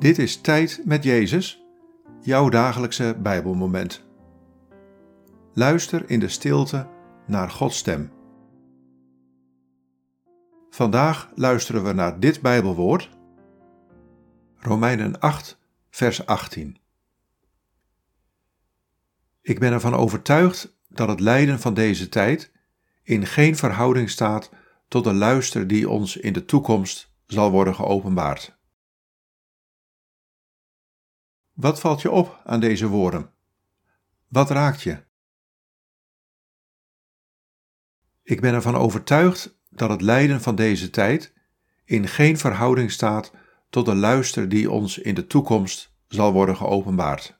[0.00, 1.64] Dit is Tijd met Jezus,
[2.20, 4.04] jouw dagelijkse Bijbelmoment.
[5.54, 6.88] Luister in de stilte
[7.26, 8.12] naar Gods stem.
[10.70, 13.10] Vandaag luisteren we naar dit Bijbelwoord,
[14.56, 15.58] Romeinen 8,
[15.90, 16.78] vers 18.
[19.42, 22.52] Ik ben ervan overtuigd dat het lijden van deze tijd
[23.02, 24.50] in geen verhouding staat
[24.88, 28.58] tot de luister die ons in de toekomst zal worden geopenbaard.
[31.60, 33.30] Wat valt je op aan deze woorden?
[34.28, 35.04] Wat raakt je?
[38.22, 41.32] Ik ben ervan overtuigd dat het lijden van deze tijd
[41.84, 43.32] in geen verhouding staat
[43.70, 47.39] tot de luister die ons in de toekomst zal worden geopenbaard.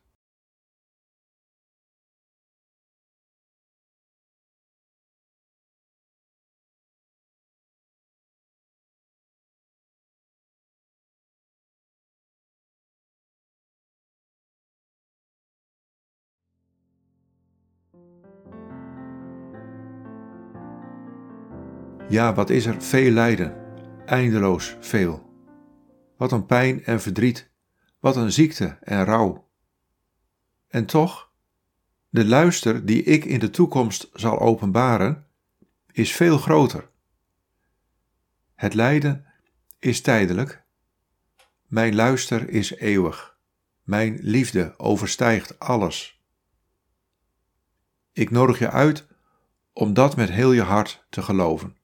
[22.09, 23.57] Ja, wat is er veel lijden,
[24.07, 25.31] eindeloos veel.
[26.17, 27.51] Wat een pijn en verdriet,
[28.01, 29.49] wat een ziekte en rouw.
[30.69, 31.31] En toch,
[32.09, 35.27] de luister die ik in de toekomst zal openbaren,
[35.93, 36.89] is veel groter.
[38.55, 39.27] Het lijden
[39.79, 40.63] is tijdelijk,
[41.67, 43.37] mijn luister is eeuwig,
[43.83, 46.20] mijn liefde overstijgt alles.
[48.21, 49.07] Ik nodig je uit
[49.73, 51.77] om dat met heel je hart te geloven.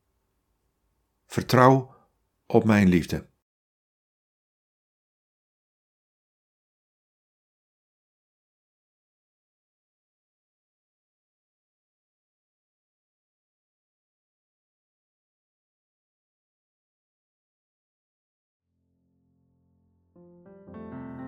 [1.27, 1.95] Vertrouw
[2.47, 3.27] op mijn liefde.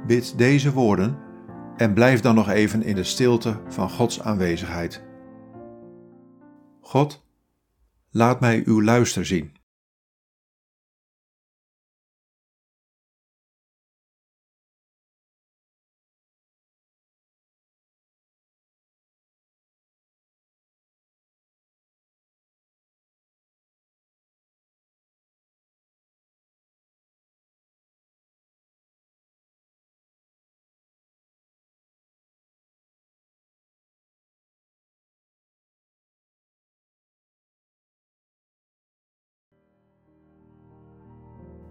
[0.07, 1.28] Bid deze woorden
[1.79, 5.03] en blijf dan nog even in de stilte van Gods aanwezigheid.
[6.81, 7.27] God,
[8.11, 9.58] laat mij uw luister zien.